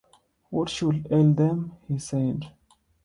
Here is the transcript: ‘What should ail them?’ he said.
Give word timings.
‘What 0.49 0.69
should 0.69 1.05
ail 1.11 1.31
them?’ 1.31 1.73
he 1.87 1.99
said. 1.99 2.47